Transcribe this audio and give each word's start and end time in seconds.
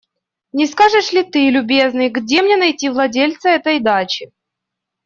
Не 0.51 0.65
скажешь 0.65 1.11
ли 1.13 1.21
ты, 1.23 1.51
любезный, 1.51 2.09
где 2.09 2.41
мне 2.41 2.57
найти 2.57 2.89
владельца 2.89 3.49
этой 3.49 3.79
дачи? 3.79 4.31